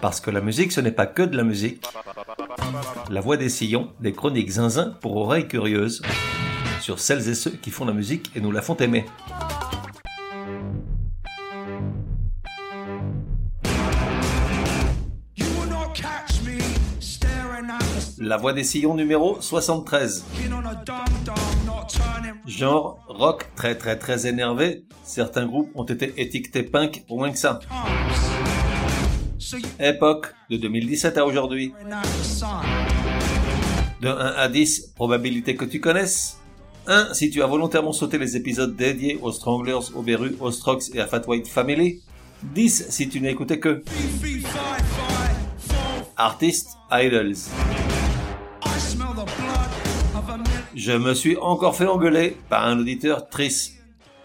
Parce 0.00 0.20
que 0.20 0.30
la 0.30 0.40
musique, 0.40 0.72
ce 0.72 0.80
n'est 0.80 0.92
pas 0.92 1.06
que 1.06 1.22
de 1.22 1.36
la 1.36 1.44
musique. 1.44 1.84
La 3.10 3.20
voix 3.20 3.36
des 3.36 3.50
sillons, 3.50 3.92
des 4.00 4.12
chroniques 4.12 4.50
zinzin 4.50 4.96
pour 5.00 5.16
oreilles 5.16 5.46
curieuses, 5.46 6.00
sur 6.80 6.98
celles 6.98 7.28
et 7.28 7.34
ceux 7.34 7.50
qui 7.50 7.70
font 7.70 7.84
la 7.84 7.92
musique 7.92 8.30
et 8.34 8.40
nous 8.40 8.50
la 8.50 8.62
font 8.62 8.76
aimer. 8.76 9.04
La 18.18 18.36
voix 18.36 18.52
des 18.52 18.64
sillons 18.64 18.94
numéro 18.94 19.38
73. 19.40 20.24
Genre 22.46 23.04
rock 23.08 23.46
très 23.54 23.76
très 23.76 23.98
très 23.98 24.26
énervé, 24.26 24.84
certains 25.04 25.46
groupes 25.46 25.70
ont 25.74 25.84
été 25.84 26.14
étiquetés 26.20 26.62
punk 26.62 27.04
au 27.08 27.18
moins 27.18 27.30
que 27.30 27.38
ça. 27.38 27.60
Époque 29.78 30.34
de 30.50 30.56
2017 30.56 31.18
à 31.18 31.26
aujourd'hui. 31.26 31.72
De 34.00 34.08
1 34.08 34.12
à 34.36 34.48
10, 34.48 34.92
probabilité 34.94 35.56
que 35.56 35.64
tu 35.64 35.80
connaisses. 35.80 36.38
1 36.86 37.14
si 37.14 37.30
tu 37.30 37.42
as 37.42 37.46
volontairement 37.46 37.92
sauté 37.92 38.18
les 38.18 38.36
épisodes 38.36 38.74
dédiés 38.74 39.18
aux 39.20 39.32
Stranglers, 39.32 39.92
aux 39.94 40.02
Beru, 40.02 40.36
aux 40.40 40.50
Strokes 40.50 40.94
et 40.94 41.00
à 41.00 41.06
Fat 41.06 41.22
White 41.26 41.48
Family. 41.48 42.00
10 42.42 42.86
si 42.88 43.08
tu 43.08 43.20
n'as 43.20 43.30
écouté 43.30 43.60
que 43.60 43.82
Artistes 46.16 46.70
Idols. 46.90 47.36
Je 50.74 50.92
me 50.92 51.14
suis 51.14 51.36
encore 51.36 51.76
fait 51.76 51.86
engueuler 51.86 52.36
par 52.48 52.66
un 52.66 52.78
auditeur 52.78 53.28
triste. 53.28 53.79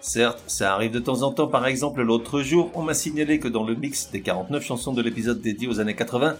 Certes, 0.07 0.43
ça 0.45 0.71
arrive 0.71 0.91
de 0.91 0.99
temps 0.99 1.23
en 1.23 1.31
temps, 1.31 1.47
par 1.47 1.65
exemple 1.65 2.03
l'autre 2.03 2.41
jour, 2.41 2.69
on 2.75 2.83
m'a 2.83 2.93
signalé 2.93 3.39
que 3.39 3.47
dans 3.47 3.63
le 3.63 3.73
mix 3.73 4.11
des 4.11 4.21
49 4.21 4.63
chansons 4.63 4.93
de 4.93 5.01
l'épisode 5.01 5.41
dédié 5.41 5.67
aux 5.67 5.79
années 5.79 5.95
80, 5.95 6.35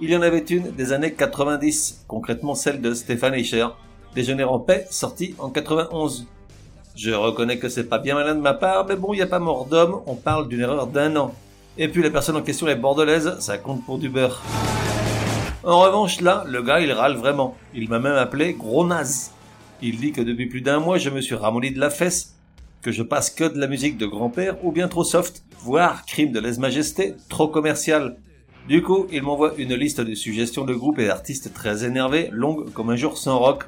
il 0.00 0.10
y 0.10 0.16
en 0.16 0.22
avait 0.22 0.40
une 0.40 0.72
des 0.72 0.92
années 0.92 1.12
90, 1.12 2.06
concrètement 2.08 2.56
celle 2.56 2.80
de 2.80 2.92
Stéphane 2.92 3.34
Eicher, 3.34 3.68
Déjeuner 4.16 4.42
en 4.42 4.58
paix, 4.58 4.88
sortie 4.90 5.36
en 5.38 5.48
91. 5.48 6.26
Je 6.96 7.12
reconnais 7.12 7.60
que 7.60 7.68
c'est 7.68 7.84
pas 7.84 7.98
bien 7.98 8.16
malin 8.16 8.34
de 8.34 8.40
ma 8.40 8.52
part, 8.52 8.84
mais 8.88 8.96
bon, 8.96 9.12
il 9.12 9.18
n'y 9.18 9.22
a 9.22 9.28
pas 9.28 9.38
mort 9.38 9.66
d'homme, 9.66 10.00
on 10.06 10.16
parle 10.16 10.48
d'une 10.48 10.62
erreur 10.62 10.88
d'un 10.88 11.14
an. 11.14 11.32
Et 11.78 11.86
puis 11.86 12.02
la 12.02 12.10
personne 12.10 12.34
en 12.34 12.42
question 12.42 12.66
est 12.66 12.74
bordelaise, 12.74 13.38
ça 13.38 13.58
compte 13.58 13.84
pour 13.86 13.98
du 13.98 14.08
beurre. 14.08 14.42
En 15.62 15.78
revanche, 15.78 16.20
là, 16.20 16.42
le 16.48 16.62
gars, 16.62 16.80
il 16.80 16.90
râle 16.90 17.14
vraiment. 17.14 17.56
Il 17.74 17.88
m'a 17.88 18.00
même 18.00 18.16
appelé 18.16 18.54
gros 18.54 18.84
naze. 18.84 19.30
Il 19.82 19.98
dit 19.98 20.10
que 20.10 20.20
depuis 20.20 20.46
plus 20.46 20.62
d'un 20.62 20.80
mois, 20.80 20.98
je 20.98 21.10
me 21.10 21.20
suis 21.20 21.36
ramolli 21.36 21.70
de 21.70 21.78
la 21.78 21.90
fesse, 21.90 22.33
que 22.84 22.92
je 22.92 23.02
passe 23.02 23.30
que 23.30 23.44
de 23.44 23.58
la 23.58 23.66
musique 23.66 23.96
de 23.96 24.04
grand-père 24.04 24.62
ou 24.62 24.70
bien 24.70 24.88
trop 24.88 25.04
soft, 25.04 25.42
voire 25.58 26.04
crime 26.04 26.32
de 26.32 26.38
lèse-majesté, 26.38 27.14
trop 27.30 27.48
commercial. 27.48 28.18
Du 28.68 28.82
coup, 28.82 29.06
il 29.10 29.22
m'envoie 29.22 29.54
une 29.56 29.74
liste 29.74 30.02
de 30.02 30.14
suggestions 30.14 30.66
de 30.66 30.74
groupes 30.74 30.98
et 30.98 31.06
d'artistes 31.06 31.54
très 31.54 31.86
énervés, 31.86 32.28
longue 32.30 32.70
comme 32.72 32.90
un 32.90 32.96
jour 32.96 33.16
sans 33.16 33.38
rock, 33.38 33.64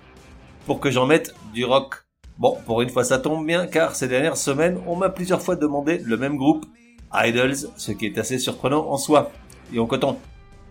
pour 0.67 0.81
que 0.81 0.91
j'en 0.91 1.06
mette 1.06 1.34
du 1.55 1.64
rock. 1.64 2.05
Bon, 2.39 2.59
pour 2.67 2.83
une 2.83 2.91
fois 2.91 3.05
ça 3.05 3.19
tombe 3.19 3.47
bien, 3.47 3.67
car 3.67 3.97
ces 3.97 4.06
dernières 4.06 4.37
semaines, 4.37 4.78
on 4.87 4.97
m'a 4.97 5.09
plusieurs 5.09 5.41
fois 5.41 5.56
demandé 5.56 6.03
le 6.05 6.19
même 6.19 6.37
groupe, 6.37 6.67
Idols, 7.14 7.56
ce 7.78 7.92
qui 7.92 8.05
est 8.05 8.19
assez 8.19 8.39
surprenant 8.39 8.87
en 8.91 8.98
soi. 8.98 9.33
Et 9.72 9.78
en 9.78 9.87
coton. 9.87 10.19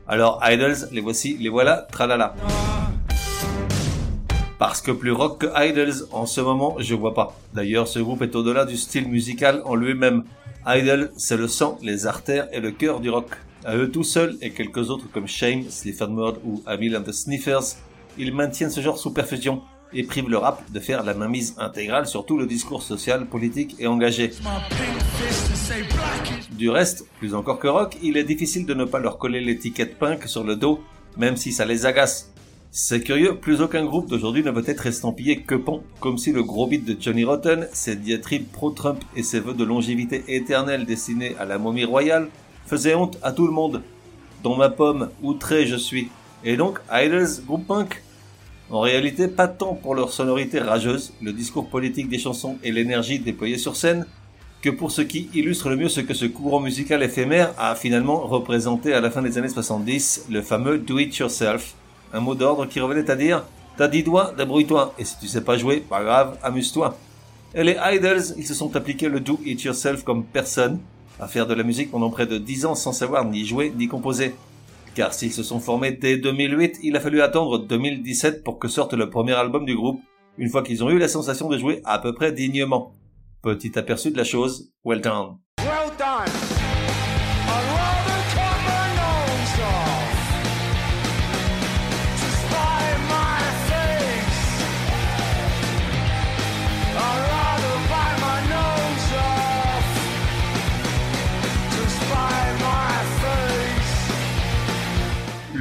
Alors 0.08 0.40
Idols, 0.44 0.88
les 0.92 1.02
voici, 1.02 1.36
les 1.40 1.50
voilà, 1.50 1.88
tralala. 1.92 2.36
Parce 4.58 4.82
que 4.82 4.92
plus 4.92 5.12
rock 5.12 5.42
que 5.42 5.48
Idols, 5.68 6.08
en 6.12 6.26
ce 6.26 6.40
moment, 6.40 6.78
je 6.80 6.96
vois 6.96 7.14
pas. 7.14 7.38
D'ailleurs, 7.54 7.88
ce 7.88 8.00
groupe 8.00 8.22
est 8.22 8.36
au-delà 8.36 8.66
du 8.66 8.78
style 8.78 9.08
musical 9.10 9.62
en 9.66 9.76
lui-même. 9.76 10.24
Idol, 10.68 11.12
c'est 11.18 11.38
le 11.38 11.48
sang, 11.48 11.78
les 11.82 12.08
artères 12.08 12.48
et 12.54 12.60
le 12.60 12.72
cœur 12.72 13.00
du 13.00 13.10
rock. 13.10 13.32
À 13.66 13.76
eux 13.76 13.92
tout 13.92 14.04
seuls 14.04 14.38
et 14.42 14.52
quelques 14.52 14.90
autres 14.90 15.06
comme 15.12 15.28
Shame, 15.28 15.64
Sleaford 15.70 16.10
Mode 16.10 16.40
ou 16.46 16.64
Amil 16.66 16.96
and 16.96 17.04
the 17.04 17.12
Sniffers, 17.12 17.76
ils 18.18 18.34
maintiennent 18.34 18.70
ce 18.70 18.80
genre 18.80 18.98
sous 18.98 19.12
perfusion 19.12 19.62
et 19.94 20.04
privent 20.04 20.30
le 20.30 20.38
rap 20.38 20.64
de 20.72 20.80
faire 20.80 21.04
la 21.04 21.14
mainmise 21.14 21.56
intégrale 21.58 22.08
sur 22.08 22.26
tout 22.26 22.38
le 22.38 22.46
discours 22.46 22.84
social, 22.84 23.26
politique 23.26 23.76
et 23.80 23.88
engagé. 23.88 24.32
Du 26.52 26.70
reste, 26.70 27.06
plus 27.20 27.36
encore 27.36 27.60
que 27.60 27.68
rock, 27.68 27.98
il 28.02 28.18
est 28.18 28.24
difficile 28.24 28.66
de 28.66 28.74
ne 28.74 28.86
pas 28.86 29.00
leur 29.00 29.18
coller 29.18 29.42
l'étiquette 29.42 29.98
punk 29.98 30.28
sur 30.28 30.44
le 30.44 30.56
dos, 30.56 30.80
même 31.18 31.36
si 31.36 31.52
ça 31.52 31.66
les 31.66 31.86
agace. 31.86 32.32
C'est 32.78 33.00
curieux, 33.00 33.38
plus 33.38 33.62
aucun 33.62 33.86
groupe 33.86 34.10
d'aujourd'hui 34.10 34.44
ne 34.44 34.52
peut 34.52 34.66
être 34.66 34.86
estampillé 34.86 35.38
que 35.38 35.56
pont, 35.56 35.82
comme 36.02 36.18
si 36.18 36.34
le 36.34 36.44
gros 36.44 36.68
beat 36.68 36.84
de 36.84 36.98
Johnny 37.00 37.24
Rotten, 37.24 37.70
ses 37.72 37.96
diatribes 37.96 38.52
pro-Trump 38.52 39.02
et 39.16 39.24
ses 39.24 39.40
vœux 39.40 39.54
de 39.54 39.64
longévité 39.64 40.26
éternelle 40.28 40.86
destinés 40.86 41.38
à 41.40 41.46
la 41.46 41.58
momie 41.58 41.86
royale, 41.86 42.28
faisaient 42.66 42.94
honte 42.94 43.18
à 43.24 43.32
tout 43.32 43.48
le 43.48 43.54
monde. 43.54 43.82
Dans 44.44 44.58
ma 44.58 44.68
pomme, 44.68 45.10
outré 45.24 45.66
je 45.68 45.78
suis. 45.78 46.10
Et 46.44 46.58
donc, 46.58 46.80
Idols, 46.92 47.46
groupe 47.48 47.66
punk? 47.66 48.04
En 48.70 48.82
réalité, 48.82 49.30
pas 49.30 49.48
tant 49.48 49.74
pour 49.74 49.96
leur 49.96 50.12
sonorité 50.12 50.60
rageuse, 50.60 51.14
le 51.22 51.32
discours 51.32 51.70
politique 51.70 52.10
des 52.10 52.20
chansons 52.20 52.58
et 52.62 52.74
l'énergie 52.74 53.20
déployée 53.20 53.58
sur 53.58 53.78
scène, 53.78 54.06
que 54.62 54.70
pour 54.70 54.92
ce 54.92 55.02
qui 55.02 55.30
illustre 55.34 55.70
le 55.70 55.78
mieux 55.78 55.88
ce 55.88 56.02
que 56.02 56.14
ce 56.14 56.26
courant 56.26 56.60
musical 56.60 57.04
éphémère 57.04 57.54
a 57.58 57.74
finalement 57.76 58.20
représenté 58.20 58.94
à 58.94 59.00
la 59.00 59.12
fin 59.12 59.22
des 59.22 59.38
années 59.38 59.48
70, 59.48 60.26
le 60.30 60.42
fameux 60.42 60.78
do 60.78 61.00
it 61.00 61.16
yourself, 61.16 61.74
un 62.16 62.22
mot 62.22 62.34
d'ordre 62.34 62.66
qui 62.66 62.80
revenait 62.80 63.12
à 63.12 63.16
dire 63.16 63.44
T'as 63.78 63.90
dix 63.90 64.04
doigts, 64.04 64.34
débrouille-toi, 64.38 64.94
et 64.98 65.04
si 65.04 65.20
tu 65.20 65.28
sais 65.28 65.44
pas 65.44 65.58
jouer, 65.58 65.82
pas 65.82 66.02
grave, 66.02 66.38
amuse-toi. 66.42 66.98
Et 67.54 67.64
les 67.64 67.78
Idols, 67.78 68.24
ils 68.38 68.48
se 68.48 68.54
sont 68.54 68.74
appliqués 68.78 69.10
le 69.10 69.20
do 69.20 69.38
it 69.46 69.62
yourself 69.64 70.04
comme 70.04 70.24
personne, 70.24 70.80
à 71.20 71.28
faire 71.28 71.46
de 71.46 71.54
la 71.54 71.64
musique 71.64 71.92
pendant 71.92 72.10
près 72.10 72.26
de 72.26 72.38
dix 72.38 72.66
ans 72.66 72.76
sans 72.76 72.94
savoir 72.94 73.26
ni 73.26 73.46
jouer 73.46 73.74
ni 73.76 73.90
composer. 73.90 74.34
Car 74.94 75.14
s'ils 75.14 75.34
se 75.34 75.44
sont 75.44 75.60
formés 75.60 75.92
dès 75.92 76.18
2008, 76.18 76.80
il 76.84 76.96
a 76.96 77.02
fallu 77.02 77.22
attendre 77.22 77.60
2017 77.60 78.46
pour 78.46 78.60
que 78.60 78.70
sorte 78.70 78.94
le 78.94 79.10
premier 79.10 79.34
album 79.34 79.66
du 79.66 79.76
groupe, 79.76 80.00
une 80.38 80.50
fois 80.50 80.64
qu'ils 80.64 80.86
ont 80.86 80.90
eu 80.90 80.98
la 80.98 81.10
sensation 81.10 81.50
de 81.50 81.58
jouer 81.58 81.82
à 81.84 82.00
peu 82.00 82.14
près 82.14 82.32
dignement. 82.32 82.94
Petit 83.42 83.78
aperçu 83.78 84.12
de 84.12 84.18
la 84.18 84.24
chose, 84.24 84.72
well 84.86 85.02
done. 85.02 85.12
Well 85.12 85.32
done. 85.32 85.45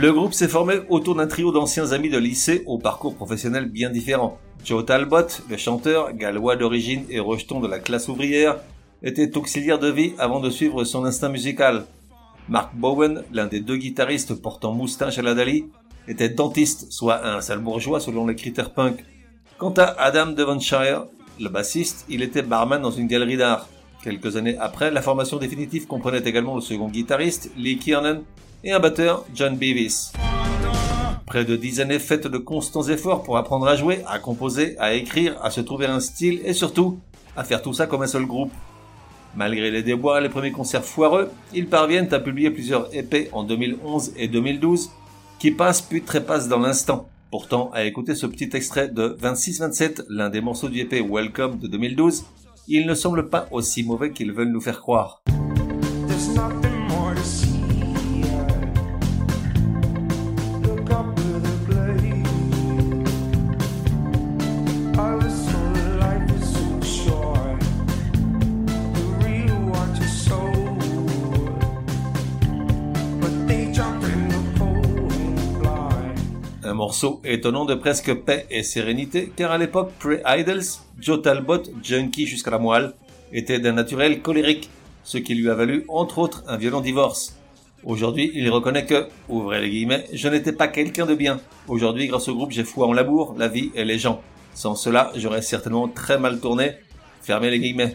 Le 0.05 0.13
groupe 0.13 0.35
s'est 0.35 0.49
formé 0.49 0.81
autour 0.91 1.15
d'un 1.15 1.27
trio 1.27 1.51
d'anciens 1.51 1.93
amis 1.93 2.11
de 2.11 2.19
lycée 2.19 2.63
au 2.67 2.77
parcours 2.77 3.15
professionnel 3.15 3.71
bien 3.71 3.89
différent. 3.89 4.37
Joe 4.63 4.85
Talbot, 4.85 5.29
le 5.49 5.57
chanteur, 5.57 6.13
gallois 6.13 6.57
d'origine 6.57 7.07
et 7.09 7.21
rejeton 7.21 7.59
de 7.59 7.69
la 7.69 7.79
classe 7.79 8.09
ouvrière, 8.09 8.59
était 9.03 9.35
auxiliaire 9.39 9.79
de 9.79 9.91
vie 9.91 10.13
avant 10.19 10.41
de 10.41 10.51
suivre 10.51 10.85
son 10.85 11.07
instinct 11.07 11.31
musical. 11.31 11.87
Mark 12.51 12.77
Bowen, 12.77 13.23
l'un 13.33 13.47
des 13.47 13.61
deux 13.61 13.79
guitaristes 13.79 14.35
portant 14.35 14.75
moustache 14.75 15.17
à 15.17 15.23
la 15.23 15.33
Dali, 15.33 15.71
était 16.07 16.29
dentiste, 16.29 16.93
soit 16.93 17.27
un 17.27 17.41
sale 17.41 17.61
bourgeois 17.61 17.99
selon 17.99 18.27
les 18.27 18.37
critères 18.37 18.75
punk. 18.75 19.03
Quant 19.57 19.73
à 19.79 19.85
Adam 19.85 20.33
Devonshire, 20.33 21.07
le 21.41 21.49
bassiste, 21.49 22.05
il 22.11 22.21
était 22.21 22.43
barman 22.43 22.83
dans 22.83 22.91
une 22.91 23.07
galerie 23.07 23.39
d'art. 23.39 23.71
Quelques 24.03 24.37
années 24.37 24.59
après, 24.59 24.91
la 24.91 25.01
formation 25.01 25.39
définitive 25.39 25.87
comprenait 25.87 26.29
également 26.29 26.57
le 26.57 26.61
second 26.61 26.89
guitariste, 26.89 27.51
Lee 27.57 27.79
Kiernan, 27.79 28.21
et 28.65 28.73
un 28.73 28.81
batteur, 28.81 29.25
John 29.35 29.57
Beavis. 29.57 30.13
Près 31.27 31.45
de 31.45 31.55
dix 31.57 31.81
années 31.81 31.99
faites 31.99 32.27
de 32.27 32.39
constants 32.39 32.89
efforts 32.89 33.23
pour 33.23 33.37
apprendre 33.37 33.67
à 33.69 33.77
jouer, 33.77 34.01
à 34.07 34.19
composer, 34.19 34.77
à 34.79 34.95
écrire, 34.95 35.37
à 35.43 35.51
se 35.51 35.61
trouver 35.61 35.87
un 35.87 36.01
style 36.01 36.41
et 36.45 36.55
surtout 36.55 36.99
à 37.37 37.45
faire 37.45 37.63
tout 37.63 37.73
ça 37.73 37.87
comme 37.87 38.03
un 38.03 38.07
seul 38.07 38.25
groupe. 38.25 38.53
Malgré 39.37 39.71
les 39.71 39.83
déboires 39.83 40.19
et 40.19 40.23
les 40.23 40.29
premiers 40.29 40.53
concerts 40.53 40.85
foireux, 40.85 41.31
ils 41.53 41.67
parviennent 41.67 42.13
à 42.15 42.21
publier 42.21 42.51
plusieurs 42.51 42.95
épées 42.95 43.29
en 43.33 43.43
2011 43.43 44.13
et 44.17 44.29
2012 44.29 44.91
qui 45.39 45.51
passent 45.51 45.83
puis 45.83 46.03
trépassent 46.03 46.49
dans 46.49 46.61
l'instant. 46.61 47.09
Pourtant, 47.31 47.71
à 47.75 47.85
écouter 47.85 48.15
ce 48.15 48.27
petit 48.27 48.51
extrait 48.55 48.89
de 48.89 49.17
26-27, 49.21 50.05
l'un 50.09 50.31
des 50.31 50.41
morceaux 50.41 50.69
du 50.69 50.79
épée 50.79 51.03
Welcome 51.03 51.59
de 51.59 51.67
2012, 51.67 52.25
il 52.69 52.87
ne 52.87 52.95
semble 52.95 53.29
pas 53.29 53.49
aussi 53.51 53.83
mauvais 53.83 54.13
qu'ils 54.13 54.33
veulent 54.33 54.53
nous 54.53 54.61
faire 54.61 54.81
croire. 54.81 55.24
Morceau 76.73 77.21
étonnant 77.25 77.65
de 77.65 77.75
presque 77.75 78.15
paix 78.15 78.47
et 78.51 78.63
sérénité, 78.63 79.31
car 79.37 79.51
à 79.51 79.59
l'époque 79.59 79.93
pre-Idols, 79.99 80.65
Joe 80.99 81.21
Talbot, 81.21 81.63
junkie 81.83 82.27
jusqu'à 82.27 82.51
la 82.51 82.59
moelle, 82.59 82.93
était 83.33 83.59
d'un 83.59 83.73
naturel 83.73 84.23
colérique, 84.23 84.71
ce 85.03 85.19
qui 85.19 85.35
lui 85.35 85.51
a 85.51 85.55
valu 85.55 85.85
entre 85.89 86.19
autres 86.19 86.45
un 86.47 86.57
violent 86.57 86.81
divorce. 86.81 87.37
Aujourd'hui, 87.85 88.31
il 88.35 88.49
reconnaît 88.49 88.87
que, 88.87 89.09
ouvrez 89.29 89.61
les 89.61 89.69
guillemets, 89.69 90.07
je 90.13 90.29
n'étais 90.29 90.53
pas 90.53 90.69
quelqu'un 90.69 91.05
de 91.05 91.15
bien. 91.15 91.41
Aujourd'hui, 91.69 92.07
grâce 92.07 92.29
au 92.29 92.35
groupe, 92.35 92.53
j'ai 92.53 92.65
foi 92.65 92.87
en 92.87 92.95
l'amour, 92.95 93.35
la 93.37 93.49
vie 93.49 93.71
et 93.75 93.85
les 93.85 93.99
gens. 93.99 94.23
Sans 94.55 94.75
cela, 94.75 95.13
j'aurais 95.17 95.43
certainement 95.43 95.89
très 95.89 96.19
mal 96.19 96.41
tourné. 96.41 96.73
Fermez 97.21 97.51
les 97.51 97.59
guillemets. 97.59 97.95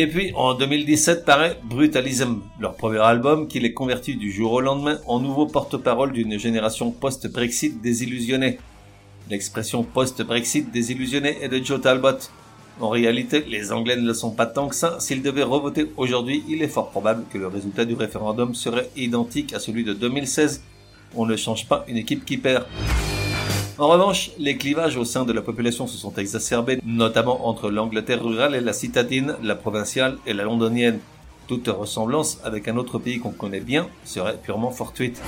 Et 0.00 0.06
puis, 0.06 0.32
en 0.34 0.54
2017 0.54 1.26
paraît 1.26 1.60
Brutalism, 1.62 2.40
leur 2.58 2.74
premier 2.74 3.00
album 3.00 3.46
qui 3.48 3.60
les 3.60 3.74
convertit 3.74 4.16
du 4.16 4.32
jour 4.32 4.52
au 4.52 4.62
lendemain 4.62 4.98
en 5.06 5.20
nouveau 5.20 5.44
porte-parole 5.44 6.12
d'une 6.12 6.38
génération 6.38 6.90
post-Brexit 6.90 7.82
désillusionnée. 7.82 8.58
L'expression 9.28 9.84
post-Brexit 9.84 10.72
désillusionnée 10.72 11.36
est 11.42 11.50
de 11.50 11.62
Joe 11.62 11.82
Talbot. 11.82 12.16
En 12.80 12.88
réalité, 12.88 13.44
les 13.46 13.72
Anglais 13.72 13.96
ne 13.96 14.06
le 14.06 14.14
sont 14.14 14.30
pas 14.30 14.46
tant 14.46 14.68
que 14.68 14.74
ça. 14.74 14.96
S'ils 15.00 15.20
devaient 15.20 15.42
revoter 15.42 15.92
aujourd'hui, 15.98 16.44
il 16.48 16.62
est 16.62 16.68
fort 16.68 16.88
probable 16.88 17.24
que 17.30 17.36
le 17.36 17.48
résultat 17.48 17.84
du 17.84 17.92
référendum 17.92 18.54
serait 18.54 18.88
identique 18.96 19.52
à 19.52 19.58
celui 19.58 19.84
de 19.84 19.92
2016. 19.92 20.62
On 21.14 21.26
ne 21.26 21.36
change 21.36 21.68
pas 21.68 21.84
une 21.88 21.98
équipe 21.98 22.24
qui 22.24 22.38
perd. 22.38 22.64
En 23.80 23.88
revanche, 23.88 24.32
les 24.36 24.58
clivages 24.58 24.98
au 24.98 25.06
sein 25.06 25.24
de 25.24 25.32
la 25.32 25.40
population 25.40 25.86
se 25.86 25.96
sont 25.96 26.12
exacerbés, 26.16 26.82
notamment 26.84 27.48
entre 27.48 27.70
l'Angleterre 27.70 28.22
rurale 28.22 28.54
et 28.54 28.60
la 28.60 28.74
citadine, 28.74 29.36
la 29.42 29.54
provinciale 29.54 30.18
et 30.26 30.34
la 30.34 30.44
londonienne. 30.44 30.98
Toute 31.48 31.66
ressemblance 31.68 32.38
avec 32.44 32.68
un 32.68 32.76
autre 32.76 32.98
pays 32.98 33.20
qu'on 33.20 33.30
connaît 33.30 33.60
bien 33.60 33.88
serait 34.04 34.36
purement 34.36 34.70
fortuite. 34.70 35.18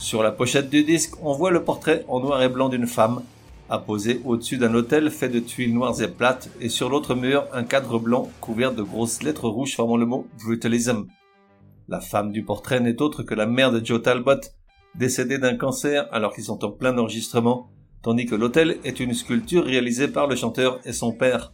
Sur 0.00 0.24
la 0.24 0.32
pochette 0.32 0.70
du 0.70 0.82
disque, 0.82 1.14
on 1.22 1.34
voit 1.34 1.52
le 1.52 1.62
portrait 1.62 2.04
en 2.08 2.18
noir 2.18 2.42
et 2.42 2.48
blanc 2.48 2.68
d'une 2.68 2.88
femme, 2.88 3.22
apposée 3.68 4.20
au-dessus 4.24 4.58
d'un 4.58 4.74
hôtel 4.74 5.12
fait 5.12 5.28
de 5.28 5.38
tuiles 5.38 5.72
noires 5.72 6.02
et 6.02 6.08
plates, 6.08 6.50
et 6.60 6.68
sur 6.68 6.90
l'autre 6.90 7.14
mur, 7.14 7.44
un 7.52 7.62
cadre 7.62 8.00
blanc 8.00 8.28
couvert 8.40 8.72
de 8.72 8.82
grosses 8.82 9.22
lettres 9.22 9.48
rouges 9.48 9.76
formant 9.76 9.96
le 9.96 10.06
mot 10.06 10.26
Brutalism. 10.42 11.06
La 11.86 12.00
femme 12.00 12.32
du 12.32 12.42
portrait 12.42 12.80
n'est 12.80 13.00
autre 13.00 13.22
que 13.22 13.36
la 13.36 13.46
mère 13.46 13.70
de 13.70 13.84
Joe 13.84 14.02
Talbot, 14.02 14.40
décédé 14.94 15.38
d'un 15.38 15.56
cancer 15.56 16.08
alors 16.12 16.34
qu'ils 16.34 16.44
sont 16.44 16.64
en 16.64 16.70
plein 16.70 16.96
enregistrement, 16.98 17.70
tandis 18.02 18.26
que 18.26 18.34
l'hôtel 18.34 18.78
est 18.84 19.00
une 19.00 19.14
sculpture 19.14 19.64
réalisée 19.64 20.08
par 20.08 20.26
le 20.26 20.36
chanteur 20.36 20.80
et 20.84 20.92
son 20.92 21.12
père. 21.12 21.52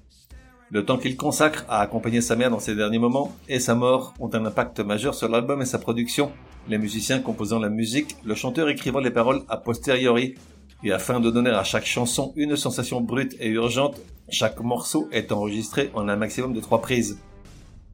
Le 0.70 0.84
temps 0.84 0.98
qu'il 0.98 1.16
consacre 1.16 1.64
à 1.68 1.80
accompagner 1.80 2.20
sa 2.20 2.34
mère 2.34 2.50
dans 2.50 2.58
ses 2.58 2.74
derniers 2.74 2.98
moments 2.98 3.36
et 3.48 3.60
sa 3.60 3.74
mort 3.74 4.14
ont 4.18 4.30
un 4.34 4.44
impact 4.44 4.80
majeur 4.80 5.14
sur 5.14 5.28
l'album 5.28 5.62
et 5.62 5.66
sa 5.66 5.78
production, 5.78 6.32
les 6.68 6.78
musiciens 6.78 7.20
composant 7.20 7.60
la 7.60 7.68
musique, 7.68 8.16
le 8.24 8.34
chanteur 8.34 8.68
écrivant 8.68 8.98
les 8.98 9.12
paroles 9.12 9.42
a 9.48 9.56
posteriori, 9.56 10.34
et 10.82 10.92
afin 10.92 11.20
de 11.20 11.30
donner 11.30 11.50
à 11.50 11.62
chaque 11.62 11.86
chanson 11.86 12.32
une 12.36 12.56
sensation 12.56 13.00
brute 13.00 13.36
et 13.38 13.48
urgente, 13.48 13.96
chaque 14.28 14.60
morceau 14.60 15.08
est 15.12 15.30
enregistré 15.30 15.90
en 15.94 16.08
un 16.08 16.16
maximum 16.16 16.52
de 16.52 16.60
trois 16.60 16.82
prises. 16.82 17.18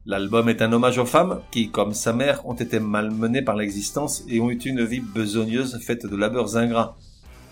L'album 0.05 0.49
est 0.49 0.61
un 0.61 0.73
hommage 0.73 0.97
aux 0.97 1.05
femmes 1.05 1.39
qui, 1.49 1.69
comme 1.69 1.93
sa 1.93 2.11
mère, 2.11 2.45
ont 2.45 2.55
été 2.55 2.81
malmenées 2.81 3.41
par 3.41 3.55
l'existence 3.55 4.25
et 4.27 4.41
ont 4.41 4.49
eu 4.49 4.59
une 4.65 4.83
vie 4.83 4.99
besogneuse 4.99 5.79
faite 5.79 6.05
de 6.05 6.17
labeurs 6.17 6.57
ingrats. 6.57 6.97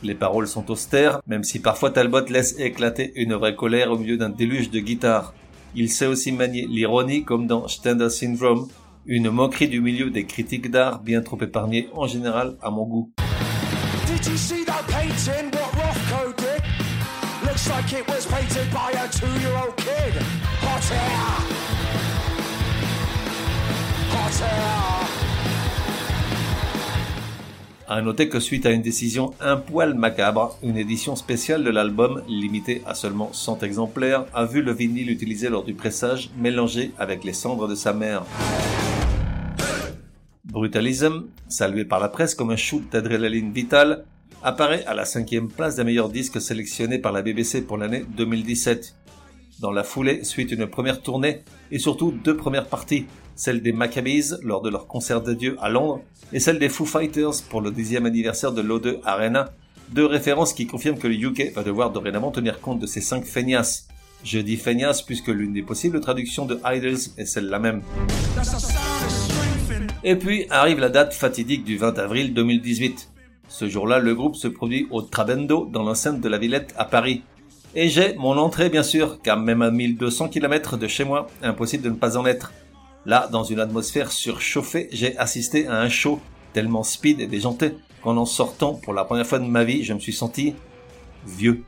Les 0.03 0.15
paroles 0.15 0.49
sont 0.49 0.69
austères, 0.69 1.21
même 1.27 1.45
si 1.45 1.59
parfois 1.59 1.91
Talbot 1.91 2.25
laisse 2.27 2.59
éclater 2.59 3.13
une 3.15 3.35
vraie 3.35 3.55
colère 3.55 3.91
au 3.91 3.97
milieu 3.97 4.17
d'un 4.17 4.29
déluge 4.29 4.69
de 4.69 4.79
guitare. 4.79 5.33
Il 5.75 5.89
sait 5.89 6.07
aussi 6.07 6.33
manier 6.33 6.67
l'ironie 6.67 7.23
comme 7.23 7.47
dans 7.47 7.69
Stender 7.69 8.09
Syndrome, 8.09 8.67
une 9.05 9.29
moquerie 9.29 9.69
du 9.69 9.79
milieu 9.79 10.09
des 10.09 10.25
critiques 10.25 10.69
d'art 10.69 10.99
bien 10.99 11.21
trop 11.21 11.41
épargnée 11.41 11.87
en 11.93 12.05
général 12.05 12.57
à 12.61 12.69
mon 12.69 12.85
goût. 12.85 13.11
À 27.87 28.01
noter 28.01 28.29
que 28.29 28.39
suite 28.39 28.65
à 28.65 28.71
une 28.71 28.81
décision 28.81 29.33
un 29.41 29.57
poil 29.57 29.95
macabre, 29.95 30.57
une 30.63 30.77
édition 30.77 31.17
spéciale 31.17 31.61
de 31.61 31.69
l'album, 31.69 32.23
limitée 32.25 32.81
à 32.85 32.95
seulement 32.95 33.33
100 33.33 33.63
exemplaires, 33.63 34.25
a 34.33 34.45
vu 34.45 34.61
le 34.61 34.71
vinyle 34.71 35.11
utilisé 35.11 35.49
lors 35.49 35.65
du 35.65 35.73
pressage 35.73 36.29
mélangé 36.37 36.91
avec 36.97 37.25
les 37.25 37.33
cendres 37.33 37.67
de 37.67 37.75
sa 37.75 37.91
mère. 37.91 38.23
Brutalism, 40.45 41.25
salué 41.49 41.83
par 41.83 41.99
la 41.99 42.07
presse 42.07 42.33
comme 42.33 42.51
un 42.51 42.55
shoot 42.55 42.81
d'adrénaline 42.89 43.51
vitale, 43.51 44.05
apparaît 44.41 44.85
à 44.85 44.93
la 44.93 45.03
cinquième 45.03 45.49
place 45.49 45.75
des 45.75 45.83
meilleurs 45.83 46.09
disques 46.09 46.39
sélectionnés 46.39 46.97
par 46.97 47.11
la 47.11 47.21
BBC 47.21 47.61
pour 47.61 47.77
l'année 47.77 48.05
2017. 48.15 48.95
Dans 49.59 49.71
la 49.71 49.83
foulée 49.83 50.23
suit 50.23 50.45
une 50.45 50.65
première 50.65 51.01
tournée 51.01 51.43
et 51.71 51.77
surtout 51.77 52.11
deux 52.11 52.37
premières 52.37 52.67
parties, 52.67 53.05
celle 53.41 53.63
des 53.63 53.71
Maccabees 53.71 54.37
lors 54.43 54.61
de 54.61 54.69
leur 54.69 54.85
concert 54.85 55.19
d'adieu 55.19 55.57
à 55.59 55.67
Londres 55.67 56.01
et 56.31 56.39
celle 56.39 56.59
des 56.59 56.69
Foo 56.69 56.85
Fighters 56.85 57.41
pour 57.49 57.61
le 57.61 57.71
dixième 57.71 58.05
anniversaire 58.05 58.51
de 58.51 58.61
l'O2 58.61 58.99
Arena, 59.03 59.49
deux 59.89 60.05
références 60.05 60.53
qui 60.53 60.67
confirment 60.67 60.99
que 60.99 61.07
le 61.07 61.15
UK 61.15 61.51
va 61.55 61.63
devoir 61.63 61.89
dorénavant 61.89 62.29
tenir 62.29 62.61
compte 62.61 62.79
de 62.79 62.85
ces 62.85 63.01
cinq 63.01 63.25
feignasses. 63.25 63.87
Je 64.23 64.37
dis 64.37 64.57
feignasses 64.57 65.01
puisque 65.01 65.29
l'une 65.29 65.53
des 65.53 65.63
possibles 65.63 65.99
traductions 66.01 66.45
de 66.45 66.59
Idols 66.63 66.99
est 67.17 67.25
celle-là 67.25 67.57
même. 67.57 67.81
Et 70.03 70.15
puis 70.15 70.45
arrive 70.51 70.79
la 70.79 70.89
date 70.89 71.15
fatidique 71.15 71.63
du 71.63 71.77
20 71.77 71.97
avril 71.97 72.35
2018. 72.35 73.09
Ce 73.47 73.67
jour-là, 73.67 73.97
le 73.97 74.13
groupe 74.13 74.35
se 74.35 74.49
produit 74.49 74.85
au 74.91 75.01
Trabendo 75.01 75.65
dans 75.65 75.81
l'enceinte 75.81 76.21
de 76.21 76.29
la 76.29 76.37
Villette 76.37 76.75
à 76.77 76.85
Paris. 76.85 77.23
Et 77.73 77.89
j'ai 77.89 78.13
mon 78.17 78.37
entrée 78.37 78.69
bien 78.69 78.83
sûr, 78.83 79.19
car 79.23 79.39
même 79.39 79.63
à 79.63 79.71
1200 79.71 80.29
km 80.29 80.77
de 80.77 80.87
chez 80.87 81.05
moi, 81.05 81.25
impossible 81.41 81.83
de 81.83 81.89
ne 81.89 81.95
pas 81.95 82.17
en 82.17 82.27
être. 82.27 82.51
Là, 83.05 83.27
dans 83.31 83.43
une 83.43 83.59
atmosphère 83.59 84.11
surchauffée, 84.11 84.87
j'ai 84.91 85.17
assisté 85.17 85.67
à 85.67 85.79
un 85.79 85.89
show 85.89 86.19
tellement 86.53 86.83
speed 86.83 87.19
et 87.19 87.27
déjanté 87.27 87.73
qu'en 88.03 88.17
en 88.17 88.25
sortant 88.25 88.75
pour 88.75 88.93
la 88.93 89.05
première 89.05 89.25
fois 89.25 89.39
de 89.39 89.45
ma 89.45 89.63
vie, 89.63 89.83
je 89.83 89.93
me 89.93 89.99
suis 89.99 90.13
senti 90.13 90.53
vieux. 91.25 91.63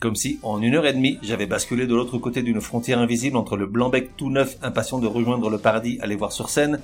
Comme 0.00 0.16
si, 0.16 0.38
en 0.42 0.60
une 0.62 0.74
heure 0.74 0.86
et 0.86 0.92
demie, 0.92 1.18
j'avais 1.22 1.46
basculé 1.46 1.86
de 1.86 1.94
l'autre 1.94 2.18
côté 2.18 2.42
d'une 2.42 2.60
frontière 2.60 2.98
invisible 2.98 3.36
entre 3.36 3.56
le 3.56 3.66
blanc-bec 3.66 4.16
tout 4.16 4.30
neuf, 4.30 4.56
impatient 4.62 4.98
de 4.98 5.06
rejoindre 5.06 5.50
le 5.50 5.58
paradis, 5.58 5.98
aller 6.00 6.16
voir 6.16 6.32
sur 6.32 6.50
scène, 6.50 6.80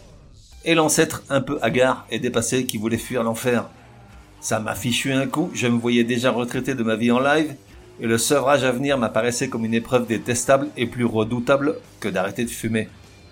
et 0.65 0.75
l'ancêtre 0.75 1.23
un 1.31 1.41
peu 1.41 1.59
hagard 1.63 2.07
et 2.11 2.19
dépassé 2.19 2.67
qui 2.67 2.77
voulait 2.77 2.99
fuir 2.99 3.23
l'enfer. 3.23 3.69
Ça 4.41 4.61
m'a 4.61 4.75
fichu 4.75 5.13
un 5.13 5.27
coup, 5.27 5.51
je 5.55 5.67
me 5.67 5.79
voyais 5.79 6.05
déjà 6.05 6.31
retraité 6.31 6.75
de 6.75 6.83
ma 6.83 6.97
vie 6.97 7.11
en 7.11 7.21
live, 7.21 7.55
et 8.01 8.07
le 8.07 8.17
sevrage 8.17 8.65
à 8.65 8.73
venir 8.73 8.97
m'apparaissait 8.97 9.49
comme 9.49 9.65
une 9.65 9.75
épreuve 9.75 10.07
détestable 10.07 10.69
et 10.77 10.87
plus 10.87 11.05
redoutable 11.05 11.77
que 12.01 12.09
d'arrêter 12.09 12.45
de 12.45 12.51
fumer. 12.51 12.89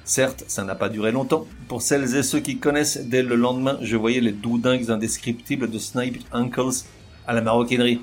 Certes, 0.09 0.45
ça 0.49 0.65
n'a 0.65 0.75
pas 0.75 0.89
duré 0.89 1.13
longtemps. 1.13 1.45
Pour 1.69 1.83
celles 1.83 2.17
et 2.17 2.23
ceux 2.23 2.41
qui 2.41 2.57
connaissent, 2.57 2.97
dès 2.97 3.23
le 3.23 3.37
lendemain, 3.37 3.77
je 3.83 3.95
voyais 3.95 4.23
les 4.23 4.33
doudingues 4.33 4.91
indescriptibles 4.91 5.69
de 5.69 5.79
Snipe 5.79 6.25
Uncles 6.33 6.87
à 7.27 7.35
la 7.35 7.43
maroquinerie. 7.43 8.01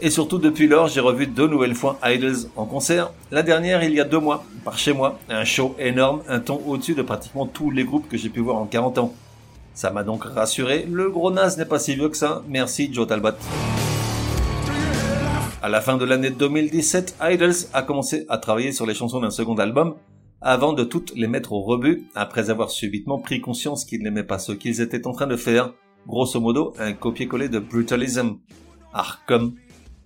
Et 0.00 0.10
surtout 0.10 0.38
depuis 0.38 0.66
lors, 0.66 0.88
j'ai 0.88 0.98
revu 0.98 1.28
deux 1.28 1.46
nouvelles 1.46 1.76
fois 1.76 2.00
Idols 2.02 2.48
en 2.56 2.64
concert. 2.64 3.12
La 3.30 3.44
dernière 3.44 3.84
il 3.84 3.92
y 3.92 4.00
a 4.00 4.04
deux 4.04 4.18
mois, 4.18 4.44
par 4.64 4.76
chez 4.76 4.92
moi. 4.92 5.20
Un 5.28 5.44
show 5.44 5.76
énorme, 5.78 6.22
un 6.26 6.40
ton 6.40 6.60
au-dessus 6.66 6.96
de 6.96 7.02
pratiquement 7.02 7.46
tous 7.46 7.70
les 7.70 7.84
groupes 7.84 8.08
que 8.08 8.16
j'ai 8.16 8.28
pu 8.28 8.40
voir 8.40 8.56
en 8.56 8.66
40 8.66 8.98
ans. 8.98 9.14
Ça 9.72 9.92
m'a 9.92 10.02
donc 10.02 10.24
rassuré, 10.24 10.84
le 10.90 11.10
gros 11.10 11.30
naze 11.30 11.56
n'est 11.58 11.64
pas 11.64 11.78
si 11.78 11.94
vieux 11.94 12.08
que 12.08 12.16
ça. 12.16 12.42
Merci 12.48 12.92
Joe 12.92 13.06
Talbot. 13.06 13.36
À 15.62 15.68
la 15.68 15.80
fin 15.80 15.96
de 15.96 16.04
l'année 16.04 16.30
2017, 16.30 17.18
Idols 17.22 17.68
a 17.72 17.82
commencé 17.82 18.26
à 18.28 18.38
travailler 18.38 18.72
sur 18.72 18.84
les 18.84 18.94
chansons 18.94 19.20
d'un 19.20 19.30
second 19.30 19.54
album, 19.54 19.94
avant 20.40 20.72
de 20.72 20.84
toutes 20.84 21.14
les 21.14 21.28
mettre 21.28 21.52
au 21.52 21.62
rebut, 21.62 22.04
après 22.14 22.50
avoir 22.50 22.70
subitement 22.70 23.18
pris 23.18 23.40
conscience 23.40 23.84
qu'ils 23.84 24.02
n'aimaient 24.02 24.22
pas 24.22 24.38
ce 24.38 24.52
qu'ils 24.52 24.80
étaient 24.80 25.06
en 25.06 25.12
train 25.12 25.26
de 25.26 25.36
faire, 25.36 25.72
grosso 26.06 26.40
modo 26.40 26.74
un 26.78 26.92
copier-coller 26.92 27.48
de 27.48 27.58
Brutalism. 27.58 28.38
Arkham. 28.92 29.54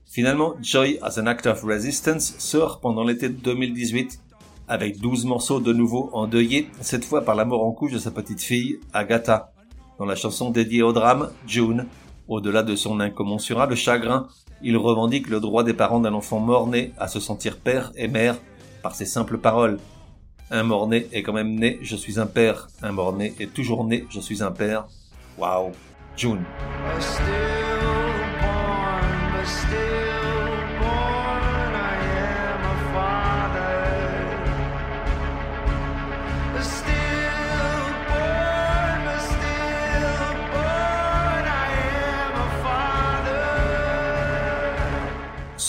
Finalement, 0.06 0.54
Joy 0.60 0.98
as 1.02 1.18
an 1.20 1.26
Act 1.26 1.46
of 1.46 1.62
Resistance 1.62 2.34
sort 2.38 2.80
pendant 2.80 3.04
l'été 3.04 3.28
2018, 3.28 4.20
avec 4.66 4.98
12 4.98 5.24
morceaux 5.24 5.60
de 5.60 5.72
nouveau 5.72 6.10
endeuillés, 6.12 6.68
cette 6.80 7.04
fois 7.04 7.24
par 7.24 7.34
la 7.34 7.44
mort 7.44 7.64
en 7.64 7.72
couche 7.72 7.92
de 7.92 7.98
sa 7.98 8.10
petite 8.10 8.40
fille, 8.40 8.80
Agatha. 8.92 9.52
Dans 9.98 10.06
la 10.06 10.16
chanson 10.16 10.50
dédiée 10.50 10.82
au 10.82 10.92
drame, 10.92 11.30
June, 11.46 11.86
au-delà 12.26 12.62
de 12.62 12.74
son 12.74 13.00
incommensurable 13.00 13.74
chagrin, 13.74 14.26
il 14.62 14.76
revendique 14.76 15.28
le 15.28 15.40
droit 15.40 15.64
des 15.64 15.74
parents 15.74 16.00
d'un 16.00 16.14
enfant 16.14 16.40
mort-né 16.40 16.92
à 16.98 17.06
se 17.08 17.20
sentir 17.20 17.58
père 17.58 17.92
et 17.96 18.08
mère 18.08 18.38
par 18.82 18.94
ses 18.94 19.06
simples 19.06 19.38
paroles. 19.38 19.78
Un 20.52 20.64
mort-né 20.64 21.06
est 21.12 21.22
quand 21.22 21.32
même 21.32 21.54
né, 21.54 21.78
je 21.82 21.94
suis 21.94 22.18
un 22.18 22.26
père. 22.26 22.68
Un 22.82 22.90
mort-né 22.90 23.34
est 23.38 23.54
toujours 23.54 23.84
né, 23.84 24.04
je 24.10 24.18
suis 24.18 24.42
un 24.42 24.50
père. 24.50 24.86
Waouh. 25.38 25.70
June. 26.16 26.42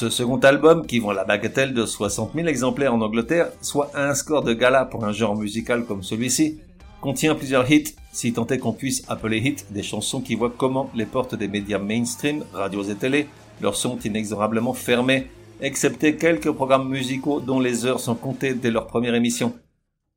Ce 0.02 0.10
second 0.10 0.40
album, 0.40 0.88
qui 0.88 0.98
vend 0.98 1.12
la 1.12 1.26
bagatelle 1.26 1.76
de 1.76 1.86
60 1.86 2.32
000 2.34 2.48
exemplaires 2.48 2.96
en 2.96 3.02
Angleterre, 3.02 3.52
soit 3.62 3.92
un 3.94 4.16
score 4.16 4.42
de 4.42 4.52
gala 4.52 4.84
pour 4.86 5.06
un 5.06 5.12
genre 5.12 5.36
musical 5.36 5.86
comme 5.86 6.02
celui-ci, 6.02 6.58
contient 7.02 7.36
plusieurs 7.36 7.72
hits, 7.72 7.94
si 8.12 8.34
tant 8.34 8.48
est 8.48 8.58
qu'on 8.58 8.74
puisse 8.74 9.04
appeler 9.10 9.38
hits 9.38 9.64
des 9.70 9.84
chansons 9.84 10.20
qui 10.20 10.34
voient 10.34 10.56
comment 10.58 10.90
les 10.96 11.06
portes 11.06 11.36
des 11.36 11.48
médias 11.48 11.78
mainstream, 11.78 12.44
radios 12.52 12.86
et 12.86 12.96
télé, 12.96 13.28
leur 13.62 13.76
sont 13.76 14.00
inexorablement 14.00 14.74
fermées, 14.74 15.28
excepté 15.62 16.16
quelques 16.16 16.52
programmes 16.52 16.90
musicaux 16.90 17.40
dont 17.40 17.60
les 17.60 17.86
heures 17.86 18.00
sont 18.00 18.16
comptées 18.16 18.56
dès 18.56 18.72
leur 18.72 18.88
première 18.88 19.14
émission. 19.14 19.54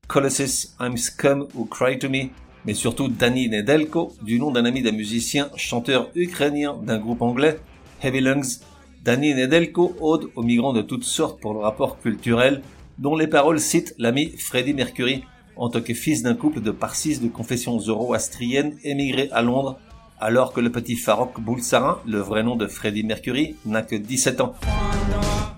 Colossus, 0.08 0.68
I'm 0.80 0.96
Scum 0.96 1.46
ou 1.54 1.66
Cry 1.66 1.98
to 1.98 2.08
Me, 2.08 2.30
mais 2.64 2.72
surtout 2.72 3.08
Danny 3.08 3.50
Nedelko, 3.50 4.14
du 4.22 4.38
nom 4.38 4.50
d'un 4.50 4.64
ami 4.64 4.80
d'un 4.80 4.92
musicien, 4.92 5.50
chanteur 5.56 6.08
ukrainien 6.14 6.74
d'un 6.82 6.96
groupe 6.96 7.20
anglais, 7.20 7.60
Heavy 8.02 8.22
Lungs, 8.22 8.60
Danny 9.04 9.34
Nedelko 9.34 9.94
ode 10.00 10.30
aux 10.34 10.42
migrants 10.42 10.72
de 10.72 10.80
toutes 10.80 11.04
sortes 11.04 11.38
pour 11.38 11.52
le 11.52 11.58
rapport 11.58 12.00
culturel, 12.00 12.62
dont 12.96 13.16
les 13.16 13.26
paroles 13.26 13.60
citent 13.60 13.94
l'ami 13.98 14.30
Freddie 14.38 14.72
Mercury, 14.72 15.24
en 15.56 15.68
tant 15.68 15.82
que 15.82 15.92
fils 15.92 16.22
d'un 16.22 16.34
couple 16.34 16.62
de 16.62 16.70
parsis 16.70 17.18
de 17.18 17.28
confession 17.28 17.78
zoroastrienne 17.78 18.78
émigré 18.82 19.28
à 19.30 19.42
Londres, 19.42 19.78
alors 20.18 20.54
que 20.54 20.62
le 20.62 20.72
petit 20.72 20.96
Farok 20.96 21.38
Boulsarin, 21.38 21.98
le 22.06 22.18
vrai 22.18 22.42
nom 22.42 22.56
de 22.56 22.66
Freddie 22.66 23.04
Mercury, 23.04 23.56
n'a 23.66 23.82
que 23.82 23.94
17 23.94 24.40
ans. 24.40 24.54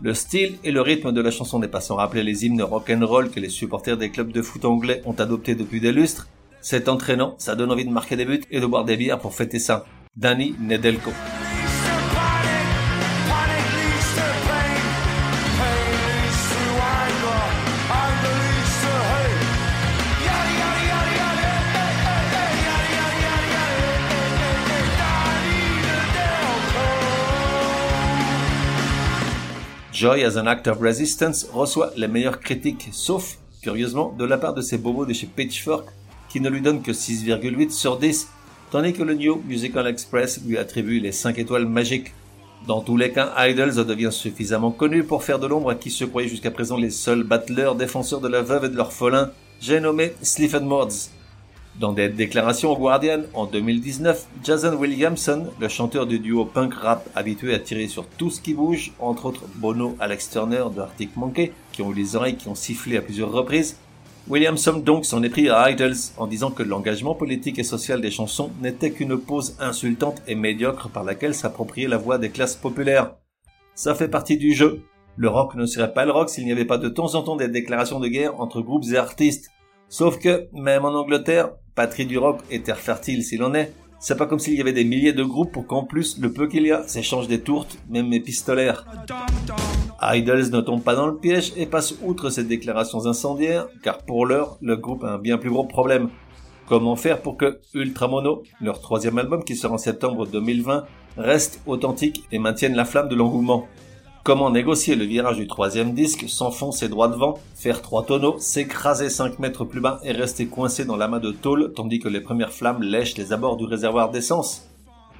Le 0.03 0.13
style 0.13 0.57
et 0.65 0.73
le 0.73 0.81
rythme 0.81 1.13
de 1.13 1.21
la 1.21 1.31
chanson 1.31 1.61
n'est 1.61 1.69
pas 1.69 1.81
sans 1.81 1.95
rappeler 1.95 2.25
les 2.25 2.45
hymnes 2.45 2.63
rock'n'roll 2.63 3.31
que 3.31 3.39
les 3.39 3.49
supporters 3.49 3.97
des 3.97 4.11
clubs 4.11 4.33
de 4.33 4.43
foot 4.43 4.65
anglais 4.65 5.03
ont 5.05 5.13
adoptés 5.13 5.55
depuis 5.55 5.81
des 5.81 5.93
lustres. 5.93 6.27
C'est 6.63 6.89
entraînant, 6.89 7.37
ça 7.39 7.55
donne 7.55 7.71
envie 7.71 7.85
de 7.85 7.91
marquer 7.91 8.17
des 8.17 8.25
buts 8.25 8.43
et 8.51 8.59
de 8.59 8.67
boire 8.67 8.85
des 8.85 8.97
bières 8.97 9.21
pour 9.21 9.35
fêter 9.35 9.61
ça. 9.61 9.87
Danny 10.17 10.57
Nedelko. 10.61 11.13
Joy 29.97 30.25
as 30.25 30.37
an 30.37 30.47
Act 30.47 30.69
of 30.69 30.79
Resistance 30.79 31.47
reçoit 31.55 31.91
les 31.97 32.07
meilleures 32.07 32.41
critiques, 32.41 32.91
sauf, 32.93 33.39
curieusement, 33.63 34.15
de 34.19 34.27
la 34.27 34.37
part 34.37 34.53
de 34.53 34.61
ses 34.61 34.77
bobos 34.77 35.07
de 35.07 35.15
chez 35.15 35.27
Pitchfork, 35.27 35.89
qui 36.29 36.39
ne 36.39 36.51
lui 36.51 36.61
donnent 36.61 36.83
que 36.83 36.93
6,8 36.93 37.71
sur 37.71 37.97
10, 37.97 38.29
tandis 38.71 38.93
que 38.93 39.03
le 39.03 39.15
New 39.15 39.41
Musical 39.49 39.87
Express 39.87 40.43
lui 40.45 40.59
attribue 40.59 41.01
les 41.01 41.13
5 41.13 41.39
étoiles 41.39 41.65
magiques. 41.65 42.13
Dans 42.67 42.83
tous 42.83 42.99
les 42.99 43.11
cas, 43.11 43.33
Idols 43.39 43.87
devient 43.87 44.13
suffisamment 44.13 44.71
connu 44.71 45.03
pour 45.03 45.25
faire 45.25 45.39
de 45.39 45.47
l'ombre 45.47 45.71
à 45.71 45.75
qui 45.75 45.91
se 45.91 46.05
croyait 46.05 46.29
jusqu'à 46.29 46.51
présent 46.51 46.77
les 46.77 46.91
seuls 46.91 47.23
battleurs 47.23 47.75
défenseurs 47.75 48.21
de 48.21 48.29
la 48.29 48.43
veuve 48.43 48.67
et 48.67 48.69
de 48.69 48.77
l'orphelin, 48.77 49.31
j'ai 49.63 49.81
nommé 49.81 50.13
Mords. 50.61 51.09
Dans 51.81 51.93
des 51.93 52.09
déclarations 52.09 52.73
au 52.73 52.77
Guardian 52.79 53.25
en 53.35 53.45
2019, 53.45 54.27
Jason 54.43 54.75
Williamson, 54.77 55.49
le 55.61 55.69
chanteur 55.69 56.07
du 56.07 56.19
duo 56.19 56.47
punk 56.47 56.73
rap 56.73 57.07
habitué 57.15 57.53
à 57.53 57.59
tirer 57.59 57.87
sur 57.87 58.07
tout 58.07 58.31
ce 58.31 58.41
qui 58.41 58.55
bouge, 58.55 58.93
entre 58.99 59.27
autres 59.27 59.45
Bono, 59.57 59.95
Alex 60.01 60.31
Turner 60.31 60.65
de 60.75 60.81
Arctic 60.81 61.15
Monkey, 61.17 61.53
qui 61.73 61.83
ont 61.83 61.93
eu 61.93 61.95
les 61.95 62.17
oreilles 62.17 62.37
qui 62.37 62.49
ont 62.49 62.55
sifflé 62.55 62.97
à 62.97 63.03
plusieurs 63.03 63.31
reprises, 63.31 63.77
Williamson 64.27 64.79
donc 64.79 65.05
s'en 65.05 65.23
est 65.23 65.29
pris 65.29 65.51
à 65.51 65.71
Idols 65.71 65.95
en 66.17 66.27
disant 66.27 66.51
que 66.51 66.63
l'engagement 66.63 67.15
politique 67.15 67.59
et 67.59 67.63
social 67.63 68.01
des 68.01 68.11
chansons 68.11 68.51
n'était 68.63 68.91
qu'une 68.91 69.19
pose 69.19 69.55
insultante 69.61 70.23
et 70.27 70.35
médiocre 70.35 70.89
par 70.89 71.05
laquelle 71.05 71.35
s'approprier 71.35 71.89
la 71.89 71.99
voix 71.99 72.17
des 72.17 72.31
classes 72.31 72.57
populaires. 72.57 73.17
Ça 73.75 73.95
fait 73.95 74.09
partie 74.09 74.39
du 74.39 74.55
jeu. 74.55 74.81
Le 75.17 75.29
rock 75.29 75.55
ne 75.55 75.67
serait 75.67 75.93
pas 75.93 76.07
le 76.07 76.13
rock 76.13 76.31
s'il 76.31 76.47
n'y 76.47 76.53
avait 76.53 76.65
pas 76.65 76.79
de 76.79 76.89
temps 76.89 77.15
en 77.17 77.23
temps 77.23 77.37
des 77.37 77.49
déclarations 77.49 78.01
de 78.01 78.09
guerre 78.09 78.41
entre 78.41 78.63
groupes 78.63 78.87
et 78.91 78.97
artistes. 78.97 79.51
Sauf 79.89 80.19
que, 80.19 80.49
même 80.53 80.87
en 80.87 80.95
Angleterre, 80.95 81.51
patrie 81.77 82.07
du 82.07 82.19
rock 82.19 82.41
et 82.51 82.63
terre 82.63 82.79
fertile 82.79 83.23
s'il 83.23 83.45
en 83.45 83.55
est, 83.55 83.73
c'est 84.01 84.17
pas 84.17 84.27
comme 84.27 84.39
s'il 84.39 84.55
y 84.55 84.61
avait 84.61 84.73
des 84.73 84.85
milliers 84.85 85.13
de 85.13 85.23
groupes 85.23 85.53
pour 85.53 85.67
qu'en 85.67 85.85
plus, 85.85 86.19
le 86.19 86.33
peu 86.33 86.49
qu'il 86.49 86.67
y 86.67 86.73
a 86.73 86.87
s'échange 86.89 87.29
des 87.29 87.41
tourtes, 87.41 87.79
même 87.89 88.13
épistolaires. 88.13 88.85
Idols 90.03 90.51
ne 90.51 90.61
tombe 90.61 90.83
pas 90.83 90.95
dans 90.95 91.07
le 91.07 91.17
piège 91.17 91.53
et 91.57 91.67
passe 91.67 91.95
outre 92.03 92.31
ces 92.31 92.45
déclarations 92.45 93.07
incendiaires, 93.07 93.69
car 93.83 93.99
pour 93.99 94.27
l'heure, 94.27 94.59
le 94.61 94.77
groupe 94.77 95.05
a 95.05 95.13
un 95.13 95.19
bien 95.19 95.39
plus 95.39 95.51
gros 95.51 95.65
problème. 95.65 96.09
Comment 96.67 96.97
faire 96.97 97.23
pour 97.23 97.37
que 97.37 97.61
Ultramono, 97.75 98.43
leur 98.61 98.81
troisième 98.81 99.19
album 99.19 99.45
qui 99.45 99.55
sort 99.55 99.73
en 99.73 99.79
septembre 99.79 100.27
2020, 100.27 100.85
reste 101.17 101.61
authentique 101.67 102.25
et 102.33 102.39
maintienne 102.39 102.75
la 102.75 102.85
flamme 102.85 103.09
de 103.09 103.15
l'engouement? 103.15 103.67
Comment 104.27 104.51
négocier 104.51 104.97
le 104.97 105.05
virage 105.05 105.37
du 105.37 105.47
troisième 105.47 105.95
disque, 105.95 106.29
s'enfoncer 106.29 106.89
droit 106.89 107.07
devant, 107.07 107.39
faire 107.55 107.81
trois 107.81 108.05
tonneaux, 108.05 108.35
s'écraser 108.41 109.09
5 109.09 109.39
mètres 109.39 109.65
plus 109.65 109.81
bas 109.81 110.01
et 110.03 110.11
rester 110.11 110.47
coincé 110.47 110.85
dans 110.85 110.97
l'amas 110.97 111.21
de 111.21 111.31
tôle 111.31 111.73
tandis 111.77 112.01
que 112.01 112.09
les 112.09 112.21
premières 112.21 112.53
flammes 112.53 112.83
lèchent 112.83 113.17
les 113.17 113.33
abords 113.33 113.57
du 113.57 113.67
réservoir 113.67 114.11
d'essence 114.11 114.67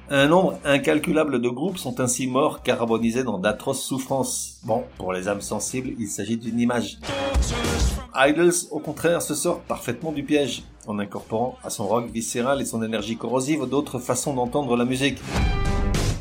Un 0.09 0.27
nombre 0.27 0.59
incalculable 0.65 1.39
de 1.39 1.47
groupes 1.47 1.77
sont 1.77 2.01
ainsi 2.01 2.27
morts 2.27 2.63
carbonisés 2.63 3.23
dans 3.23 3.37
d'atroces 3.37 3.81
souffrances. 3.81 4.59
Bon, 4.65 4.83
pour 4.97 5.13
les 5.13 5.29
âmes 5.29 5.39
sensibles, 5.39 5.93
il 5.97 6.09
s'agit 6.09 6.35
d'une 6.35 6.59
image. 6.59 6.97
Idols, 8.13 8.51
au 8.71 8.79
contraire, 8.79 9.21
se 9.21 9.35
sort 9.35 9.61
parfaitement 9.61 10.11
du 10.11 10.23
piège, 10.23 10.63
en 10.85 10.99
incorporant 10.99 11.55
à 11.63 11.69
son 11.69 11.87
rock 11.87 12.11
viscéral 12.11 12.61
et 12.61 12.65
son 12.65 12.83
énergie 12.83 13.15
corrosive 13.15 13.67
d'autres 13.69 13.99
façons 13.99 14.33
d'entendre 14.33 14.75
la 14.75 14.83
musique. 14.83 15.19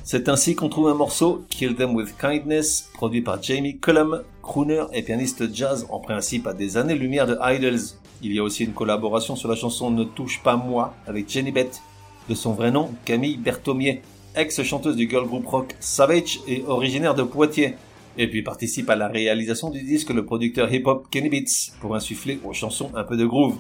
C'est 0.09 0.29
ainsi 0.29 0.55
qu'on 0.55 0.69
trouve 0.69 0.87
un 0.87 0.95
morceau, 0.95 1.45
Kill 1.51 1.75
Them 1.75 1.97
With 1.97 2.17
Kindness, 2.17 2.91
produit 2.95 3.23
par 3.23 3.43
Jamie 3.43 3.79
Cullum, 3.81 4.23
crooner 4.41 4.85
et 4.93 5.03
pianiste 5.03 5.53
jazz 5.53 5.85
en 5.91 5.99
principe 5.99 6.47
à 6.47 6.55
des 6.55 6.77
années-lumière 6.77 7.27
de 7.27 7.37
Idols. 7.43 7.81
Il 8.23 8.33
y 8.33 8.39
a 8.39 8.45
aussi 8.45 8.63
une 8.63 8.73
collaboration 8.73 9.35
sur 9.35 9.49
la 9.49 9.57
chanson 9.57 9.91
Ne 9.91 10.05
touche 10.05 10.41
pas 10.45 10.55
moi 10.55 10.95
avec 11.09 11.29
Jenny 11.29 11.51
Beth, 11.51 11.83
de 12.29 12.37
son 12.37 12.53
vrai 12.53 12.71
nom 12.71 12.91
Camille 13.05 13.37
Berthomier, 13.37 14.01
ex-chanteuse 14.37 14.95
du 14.95 15.11
girl 15.11 15.27
group 15.27 15.45
rock 15.45 15.75
Savage 15.81 16.39
et 16.47 16.63
originaire 16.69 17.17
de 17.17 17.25
Poitiers. 17.25 17.75
Et 18.17 18.29
puis 18.29 18.43
participe 18.43 18.89
à 18.89 18.95
la 18.95 19.09
réalisation 19.09 19.71
du 19.71 19.83
disque 19.83 20.11
le 20.11 20.25
producteur 20.25 20.73
hip-hop 20.73 21.09
Kenny 21.11 21.31
Beats 21.31 21.73
pour 21.81 21.97
insuffler 21.97 22.39
aux 22.45 22.53
chansons 22.53 22.93
un 22.95 23.03
peu 23.03 23.17
de 23.17 23.27
groove. 23.27 23.57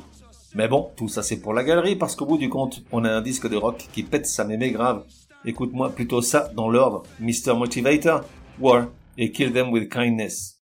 Mais 0.54 0.68
bon, 0.68 0.90
tout 0.96 1.08
ça 1.08 1.24
c'est 1.24 1.40
pour 1.40 1.54
la 1.54 1.64
galerie 1.64 1.96
parce 1.96 2.14
qu'au 2.14 2.24
bout 2.24 2.38
du 2.38 2.48
compte, 2.48 2.84
on 2.92 3.04
a 3.04 3.10
un 3.10 3.20
disque 3.20 3.48
de 3.48 3.56
rock 3.56 3.88
qui 3.92 4.04
pète 4.04 4.26
sa 4.26 4.44
mémé 4.44 4.70
grave. 4.70 5.02
Écoute-moi 5.44 5.90
plutôt 5.90 6.22
ça 6.22 6.50
dans 6.54 6.68
l'ordre. 6.68 7.02
Mr. 7.20 7.54
Motivator, 7.56 8.22
War 8.58 8.88
et 9.18 9.30
Kill 9.30 9.52
Them 9.52 9.70
With 9.70 9.90
Kindness. 9.90 10.56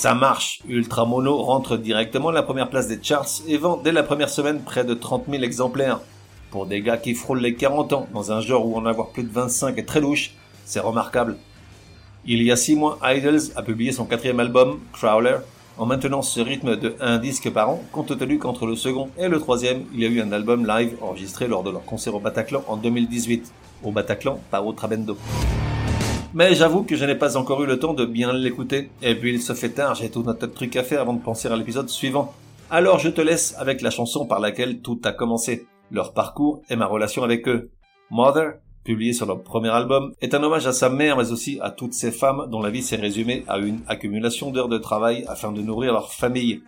Ça 0.00 0.14
marche. 0.14 0.60
Ultramono 0.66 1.42
rentre 1.42 1.76
directement 1.76 2.30
la 2.30 2.42
première 2.42 2.70
place 2.70 2.88
des 2.88 2.98
charts 3.02 3.42
et 3.46 3.58
vend 3.58 3.76
dès 3.76 3.92
la 3.92 4.02
première 4.02 4.30
semaine 4.30 4.62
près 4.62 4.82
de 4.82 4.94
30 4.94 5.24
000 5.28 5.42
exemplaires. 5.42 6.00
Pour 6.50 6.64
des 6.64 6.80
gars 6.80 6.96
qui 6.96 7.14
frôlent 7.14 7.42
les 7.42 7.54
40 7.54 7.92
ans, 7.92 8.08
dans 8.14 8.32
un 8.32 8.40
genre 8.40 8.66
où 8.66 8.78
en 8.78 8.86
avoir 8.86 9.10
plus 9.10 9.24
de 9.24 9.30
25 9.30 9.76
est 9.76 9.82
très 9.82 10.00
louche, 10.00 10.30
c'est 10.64 10.80
remarquable. 10.80 11.36
Il 12.24 12.42
y 12.42 12.50
a 12.50 12.56
6 12.56 12.76
mois, 12.76 12.98
Idols 13.04 13.52
a 13.56 13.62
publié 13.62 13.92
son 13.92 14.06
quatrième 14.06 14.40
album, 14.40 14.80
Crawler, 14.94 15.36
en 15.76 15.84
maintenant 15.84 16.22
ce 16.22 16.40
rythme 16.40 16.76
de 16.76 16.96
un 17.00 17.18
disque 17.18 17.50
par 17.50 17.68
an, 17.68 17.82
compte 17.92 18.18
tenu 18.18 18.38
qu'entre 18.38 18.66
le 18.66 18.76
second 18.76 19.10
et 19.18 19.28
le 19.28 19.38
troisième, 19.38 19.84
il 19.92 20.00
y 20.00 20.06
a 20.06 20.08
eu 20.08 20.22
un 20.22 20.32
album 20.32 20.66
live 20.66 20.96
enregistré 21.02 21.46
lors 21.46 21.62
de 21.62 21.70
leur 21.70 21.84
concert 21.84 22.14
au 22.14 22.20
Bataclan 22.20 22.64
en 22.68 22.78
2018. 22.78 23.52
Au 23.82 23.90
Bataclan, 23.90 24.40
par 24.50 24.64
Trabendo 24.74 25.18
mais 26.32 26.54
j'avoue 26.54 26.82
que 26.84 26.96
je 26.96 27.04
n'ai 27.04 27.16
pas 27.16 27.36
encore 27.36 27.62
eu 27.62 27.66
le 27.66 27.78
temps 27.78 27.94
de 27.94 28.04
bien 28.04 28.32
l'écouter. 28.32 28.90
Et 29.02 29.14
puis 29.14 29.34
il 29.34 29.42
se 29.42 29.52
fait 29.52 29.70
tard, 29.70 29.94
j'ai 29.94 30.10
tout 30.10 30.24
un 30.26 30.34
tas 30.34 30.46
de 30.46 30.52
trucs 30.52 30.76
à 30.76 30.84
faire 30.84 31.00
avant 31.00 31.14
de 31.14 31.22
penser 31.22 31.48
à 31.48 31.56
l'épisode 31.56 31.88
suivant. 31.88 32.32
Alors 32.70 32.98
je 32.98 33.08
te 33.08 33.20
laisse 33.20 33.54
avec 33.58 33.82
la 33.82 33.90
chanson 33.90 34.26
par 34.26 34.38
laquelle 34.38 34.80
tout 34.80 35.00
a 35.04 35.12
commencé, 35.12 35.66
leur 35.90 36.12
parcours 36.12 36.62
et 36.70 36.76
ma 36.76 36.86
relation 36.86 37.24
avec 37.24 37.48
eux. 37.48 37.70
Mother, 38.10 38.54
publié 38.84 39.12
sur 39.12 39.26
leur 39.26 39.42
premier 39.42 39.70
album, 39.70 40.12
est 40.20 40.34
un 40.34 40.42
hommage 40.42 40.66
à 40.66 40.72
sa 40.72 40.88
mère 40.88 41.16
mais 41.16 41.32
aussi 41.32 41.58
à 41.60 41.70
toutes 41.70 41.94
ces 41.94 42.12
femmes 42.12 42.46
dont 42.48 42.62
la 42.62 42.70
vie 42.70 42.82
s'est 42.82 42.96
résumée 42.96 43.44
à 43.48 43.58
une 43.58 43.80
accumulation 43.88 44.52
d'heures 44.52 44.68
de 44.68 44.78
travail 44.78 45.24
afin 45.26 45.50
de 45.50 45.62
nourrir 45.62 45.92
leur 45.92 46.12
famille. 46.12 46.62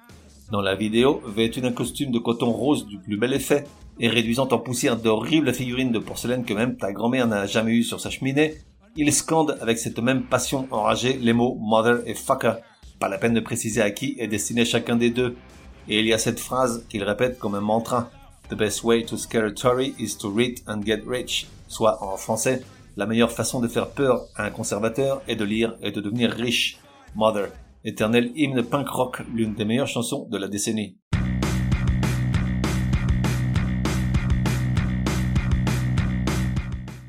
Dans 0.51 0.61
la 0.61 0.75
vidéo, 0.75 1.23
vêtue 1.27 1.61
d'un 1.61 1.73
costume 1.73 2.11
de 2.11 2.19
coton 2.19 2.51
rose 2.51 2.87
du 2.87 2.99
plus 2.99 3.17
bel 3.17 3.33
effet 3.33 3.65
et 4.01 4.09
réduisant 4.09 4.49
en 4.51 4.59
poussière 4.59 4.97
d'horribles 4.97 5.55
figurines 5.55 5.93
de 5.93 5.99
porcelaine 5.99 6.45
que 6.45 6.53
même 6.53 6.77
ta 6.77 6.93
grand-mère 6.93 7.29
n'a 7.29 7.47
jamais 7.47 7.73
eu 7.73 7.85
sur 7.85 8.01
sa 8.01 8.11
cheminée, 8.11 8.57
il 8.97 9.13
scande 9.13 9.57
avec 9.61 9.79
cette 9.79 9.99
même 9.99 10.25
passion 10.25 10.67
enragée 10.71 11.19
les 11.21 11.33
mots 11.33 11.57
mother 11.61 12.01
et 12.07 12.15
fucker. 12.15 12.55
Pas 12.99 13.09
la 13.09 13.19
peine 13.19 13.35
de 13.35 13.41
préciser 13.41 13.81
à 13.81 13.91
qui 13.91 14.17
est 14.19 14.29
destiné 14.29 14.65
chacun 14.65 14.97
des 14.97 15.11
deux. 15.11 15.37
Et 15.89 16.01
il 16.01 16.07
y 16.07 16.13
a 16.13 16.19
cette 16.19 16.39
phrase 16.39 16.85
qu'il 16.89 17.03
répète 17.03 17.39
comme 17.39 17.55
un 17.55 17.61
mantra. 17.61 18.11
The 18.51 18.55
best 18.55 18.85
way 18.85 19.05
to 19.05 19.17
scare 19.17 19.47
a 19.47 19.51
Tory 19.51 19.95
is 19.99 20.17
to 20.19 20.31
read 20.31 20.61
and 20.67 20.83
get 20.85 21.03
rich. 21.07 21.47
Soit 21.69 22.03
en 22.03 22.17
français, 22.17 22.63
la 22.97 23.07
meilleure 23.07 23.33
façon 23.33 23.61
de 23.61 23.69
faire 23.69 23.89
peur 23.89 24.27
à 24.37 24.45
un 24.45 24.51
conservateur 24.51 25.23
est 25.27 25.37
de 25.37 25.45
lire 25.45 25.77
et 25.83 25.91
de 25.91 26.01
devenir 26.01 26.31
riche. 26.31 26.79
Mother, 27.15 27.49
éternel 27.85 28.31
hymne 28.37 28.63
punk 28.63 28.89
rock, 28.89 29.23
l'une 29.35 29.55
des 29.55 29.65
meilleures 29.65 29.89
chansons 29.89 30.29
de 30.31 30.37
la 30.37 30.49
décennie. 30.49 30.99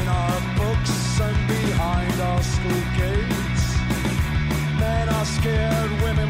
In 0.00 0.08
our 0.08 0.40
books 0.56 1.20
and 1.20 1.48
behind 1.48 2.20
our 2.20 2.42
school 2.42 2.84
gates. 2.96 3.64
Men 4.80 5.08
are 5.08 5.24
scared, 5.24 5.90
women 6.02 6.25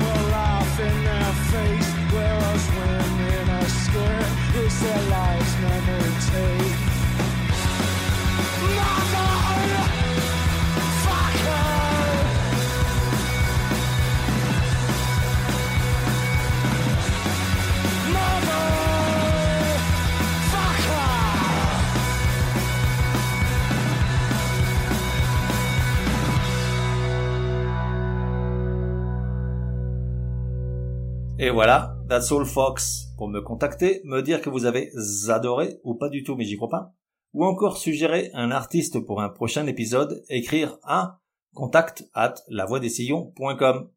Et 31.46 31.50
voilà, 31.50 31.96
that's 32.08 32.32
all 32.32 32.44
Fox. 32.44 33.06
Pour 33.16 33.28
me 33.28 33.40
contacter, 33.40 34.00
me 34.02 34.20
dire 34.20 34.40
que 34.40 34.50
vous 34.50 34.64
avez 34.64 34.90
adoré 35.28 35.78
ou 35.84 35.94
pas 35.94 36.08
du 36.08 36.24
tout, 36.24 36.34
mais 36.34 36.42
j'y 36.42 36.56
crois 36.56 36.68
pas. 36.68 36.92
Ou 37.34 37.44
encore 37.44 37.76
suggérer 37.76 38.32
un 38.34 38.50
artiste 38.50 38.98
pour 38.98 39.22
un 39.22 39.28
prochain 39.28 39.64
épisode, 39.68 40.24
écrire 40.28 40.76
à 40.82 41.20
contact 41.54 42.10
at 42.14 42.34
lavoidessillons.com. 42.48 43.88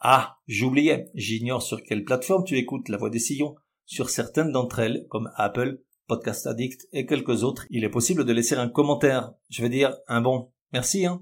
Ah, 0.00 0.36
j'oubliais, 0.48 1.10
j'ignore 1.14 1.62
sur 1.62 1.82
quelle 1.82 2.04
plateforme 2.04 2.44
tu 2.44 2.58
écoutes 2.58 2.90
La 2.90 2.98
Voix 2.98 3.08
des 3.08 3.18
Sillons. 3.18 3.54
Sur 3.86 4.10
certaines 4.10 4.52
d'entre 4.52 4.80
elles, 4.80 5.06
comme 5.08 5.30
Apple, 5.36 5.80
Podcast 6.08 6.46
Addict 6.46 6.88
et 6.92 7.06
quelques 7.06 7.42
autres, 7.42 7.64
il 7.70 7.84
est 7.84 7.88
possible 7.88 8.26
de 8.26 8.34
laisser 8.34 8.56
un 8.56 8.68
commentaire. 8.68 9.32
Je 9.48 9.62
veux 9.62 9.70
dire, 9.70 9.96
un 10.08 10.20
bon. 10.20 10.50
Merci, 10.74 11.06
hein. 11.06 11.16